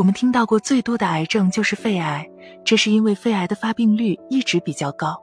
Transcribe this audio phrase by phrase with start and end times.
[0.00, 2.26] 我们听到过最多的癌症就是肺癌，
[2.64, 5.22] 这是因为肺癌的发病率一直比较高。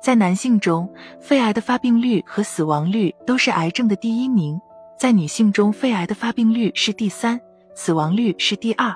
[0.00, 0.88] 在男性中，
[1.20, 4.60] 肺癌的发病率和死亡率都是癌症的第一名；
[4.96, 7.40] 在女性中，肺癌的发病率是第三，
[7.74, 8.94] 死亡率是第二。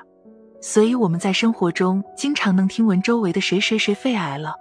[0.61, 4.55] 所以我们在生活中经常能听闻周围的谁谁谁肺癌了。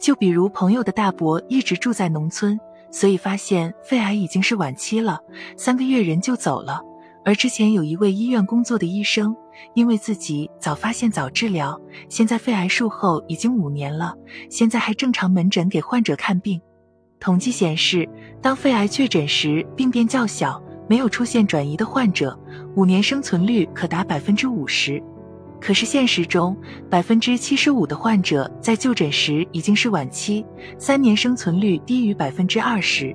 [0.00, 2.58] 就比如朋友的大伯一直住在农村，
[2.90, 5.20] 所以发现肺癌已经是晚期了，
[5.56, 6.82] 三个月人就走了。
[7.22, 9.36] 而之前有一位医院工作的医生，
[9.74, 14.14] 因为自己早发现早治疗，现在肺癌术后已经五年了，
[14.48, 16.60] 现在还正常门诊给患者看病。
[17.18, 18.08] 统计显示，
[18.40, 22.38] 当肺癌确诊时，病变较小，没有出现转移的患者，
[22.76, 25.02] 五年生存率可达百分之五十。
[25.60, 26.56] 可是现实中，
[26.88, 30.42] 百分之七十五的患者在就诊时已经是晚期，
[30.78, 33.14] 三年生存率低于百分之二十，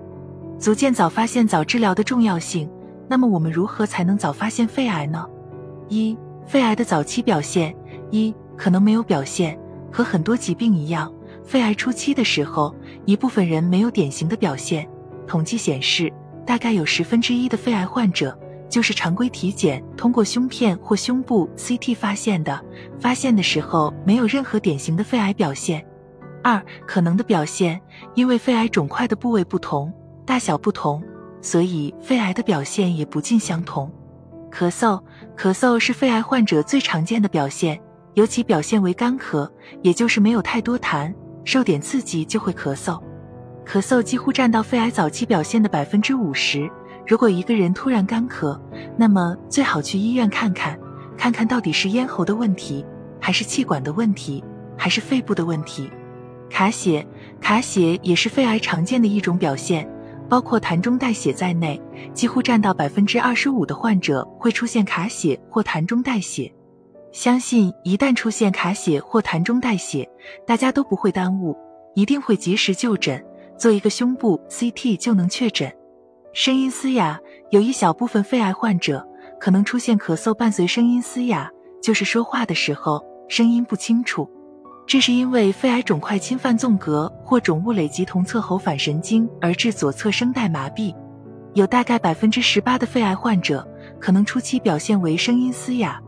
[0.60, 2.70] 足见早发现早治疗的重要性。
[3.10, 5.26] 那么我们如何才能早发现肺癌呢？
[5.90, 7.76] 一、肺癌的早期表现：
[8.12, 9.60] 一、可能没有表现，
[9.92, 11.12] 和很多疾病一样，
[11.44, 12.74] 肺癌初期的时候，
[13.06, 14.88] 一部分人没有典型的表现。
[15.26, 16.12] 统计显示，
[16.46, 18.38] 大概有十分之一的肺癌患者。
[18.68, 22.60] 就是常规体检通过胸片或胸部 CT 发现的，
[23.00, 25.86] 发现的时候没有任何典型的肺癌表现。
[26.44, 27.80] 二、可能的表现，
[28.16, 29.94] 因为肺癌肿块的部位不同，
[30.26, 31.02] 大小不同，
[31.42, 33.90] 所以肺癌的表现也不尽相同。
[34.56, 34.98] 咳嗽，
[35.36, 37.78] 咳嗽是肺癌患者最常见的表现，
[38.14, 39.50] 尤其表现为干咳，
[39.82, 42.98] 也就是没有太多痰，受点刺激就会咳嗽。
[43.66, 46.72] 咳嗽几乎占到肺癌早期表现的百分之五十。
[47.06, 48.58] 如果一个人突然干咳，
[48.96, 50.80] 那么最好去医院看看，
[51.18, 52.86] 看看到底是咽喉的问题，
[53.20, 54.42] 还是气管的问题，
[54.78, 55.92] 还是肺部的问题。
[56.50, 57.06] 卡血，
[57.42, 59.86] 卡血也是肺癌常见的一种表现，
[60.30, 61.82] 包括痰中带血在内，
[62.14, 66.52] 几乎占到百分之二十五的患者会出现卡血或痰中带血。
[67.12, 70.10] 相信一旦出现卡血或痰中带血，
[70.46, 71.56] 大家都不会耽误，
[71.94, 73.24] 一定会及时就诊，
[73.58, 75.72] 做一个胸部 CT 就能确诊。
[76.34, 77.18] 声音嘶哑，
[77.52, 79.08] 有一小部分肺癌患者
[79.40, 81.50] 可能出现咳嗽伴随声音嘶哑，
[81.82, 84.30] 就是说话的时候声音不清楚。
[84.88, 90.94] 这是因为肺癌肿块侵犯纵隔或肿物累积同侧喉返神经而致左侧声带麻痹。
[91.56, 93.68] 有大概百分之十八的肺癌患者
[94.00, 96.00] 可能初期表现为声音嘶哑。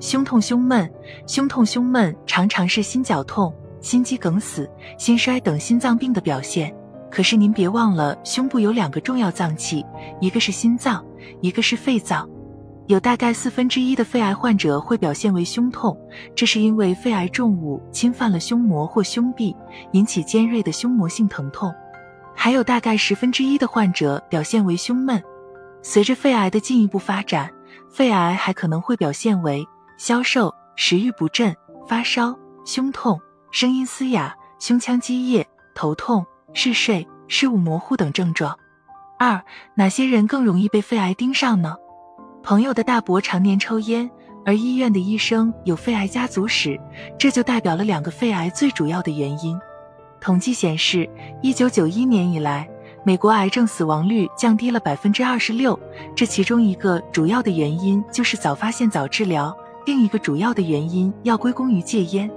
[0.00, 0.90] 胸痛胸闷，
[1.26, 4.68] 胸痛胸闷常常是心绞痛、心肌梗死、
[4.98, 6.74] 心衰等心脏病的表现。
[7.10, 9.84] 可是您别忘了，胸部有两个重要脏器，
[10.20, 11.04] 一个是心脏，
[11.40, 12.28] 一个是肺脏。
[12.86, 15.96] 有大概四分之一的肺癌患者会表现为胸痛，
[16.34, 19.56] 这是因为肺癌重物侵犯了胸膜或胸壁，
[19.92, 21.74] 引起尖锐的胸膜性疼痛。
[22.34, 25.22] 还有大概十分之一的患者表现为胸闷。
[25.82, 27.50] 随着肺癌的进一步发展，
[27.90, 29.66] 肺癌还可能会表现为
[29.98, 31.54] 消瘦、食欲不振、
[31.86, 36.24] 发烧、胸痛、声音嘶哑、胸腔积液、头痛。
[36.56, 38.56] 嗜睡、视物模糊等症状。
[39.18, 39.42] 二、
[39.74, 41.74] 哪些人更容易被肺癌盯上呢？
[42.44, 44.08] 朋友的大伯常年抽烟，
[44.44, 46.78] 而医院的医生有肺癌家族史，
[47.18, 49.58] 这就代表了两个肺癌最主要的原因。
[50.20, 51.08] 统计显示，
[51.40, 52.68] 一九九一年以来，
[53.02, 55.78] 美国癌症死亡率降低了百分之二十六，
[56.14, 59.56] 这其中一个主要的原因就是早发现早治疗，
[59.86, 62.30] 另一个主要的原因要归功于戒烟。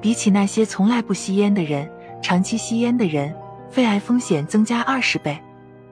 [0.00, 1.88] 比起那些从来不吸烟的人，
[2.20, 3.32] 长期吸烟的人。
[3.70, 5.36] 肺癌风险增加二十倍，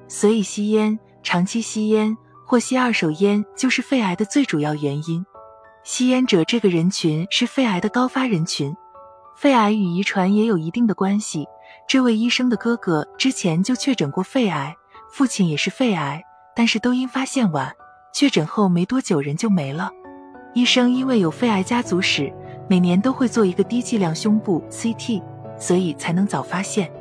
[0.08, 2.16] 所以吸烟、长期吸烟
[2.46, 5.24] 或吸二手烟就是肺癌的最主要原因。
[5.84, 8.74] 吸烟者这个人群是肺癌的高发人群，
[9.36, 11.46] 肺癌与遗传也有一定的关系。
[11.88, 14.76] 这位医生的哥哥之前就确诊过肺癌，
[15.10, 16.22] 父亲也是肺癌，
[16.54, 17.74] 但是都因发现晚，
[18.14, 19.90] 确诊后没多久人就没了。
[20.54, 22.32] 医生因为有肺癌家族史，
[22.68, 25.22] 每年都会做一个低剂量胸部 CT，
[25.58, 26.92] 所以才能早发现。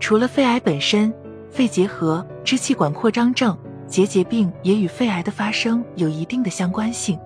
[0.00, 1.12] 除了肺癌本身，
[1.50, 3.56] 肺结核、支气管扩张症、
[3.92, 7.18] 结节病也与肺癌的发生有一定的相关性。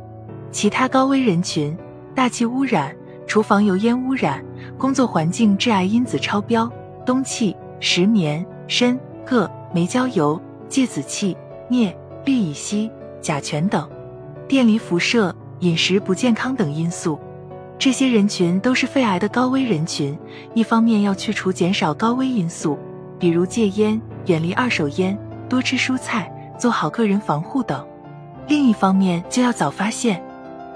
[0.50, 1.78] 其他高危人群，
[2.12, 2.92] 大气污染、
[3.24, 4.44] 厨房油烟污染、
[4.76, 6.68] 工作环境致癌因子超标、
[7.06, 11.36] 氡气、石棉、砷、铬、煤焦油、芥子气、
[11.70, 12.90] 镍、氯乙烯、
[13.20, 13.88] 甲醛等，
[14.48, 17.16] 电离辐射、饮食不健康等因素。
[17.78, 20.18] 这些人群都是肺癌的高危人群，
[20.52, 22.76] 一方面要去除减少高危因素，
[23.20, 25.16] 比如戒烟、远离二手烟、
[25.48, 27.80] 多吃蔬菜、做好个人防护等；
[28.48, 30.22] 另一方面就要早发现。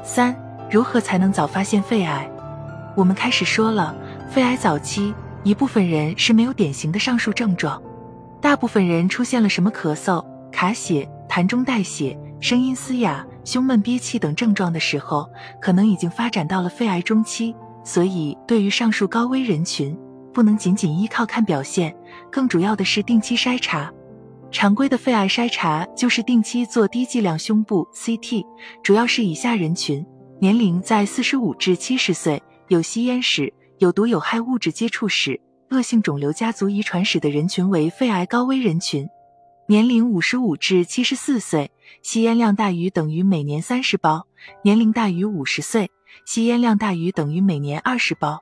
[0.03, 0.35] 三、
[0.71, 2.29] 如何才能早发现肺癌？
[2.97, 3.95] 我们开始说了，
[4.31, 7.81] 肺癌早期一部分人是没有典型的上述症状，
[8.41, 13.27] 大部分人出现了什么咳嗽、卡血、痰中带血、声音嘶哑。
[13.43, 15.27] 胸闷、憋气等症状的时候，
[15.63, 17.57] 可能已经发展到了肺癌中期。
[17.83, 19.99] 所以，对于上述高危人群，
[20.35, 21.97] 不能仅仅依靠看表现，
[22.31, 23.91] 更主要的是定期筛查。
[24.53, 28.45] 常规的肺癌筛查就是定期做低剂量胸部 CT，
[28.83, 30.05] 主要是以下人群：
[30.41, 39.07] 年龄在四十五至七十岁，有吸烟史、有毒有害物质接触史、恶性肿瘤家族遗传史的人群为肺癌高危人群；
[39.69, 41.71] 年龄五十五至七十四岁，
[42.03, 44.27] 吸烟量大于等于每年三十包；
[44.65, 45.89] 年龄大于五十岁，
[46.27, 48.41] 吸烟量大于等于每年二十包。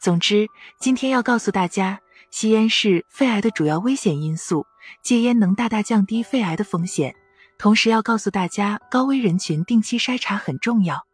[0.00, 0.46] 总之，
[0.78, 1.98] 今天要告诉大家，
[2.30, 4.64] 吸烟是肺癌的主要危险因素。
[5.02, 7.14] 戒烟能大大降低肺癌的风险，
[7.58, 11.06] 同时要告诉大家，高危人群定期筛查很重要。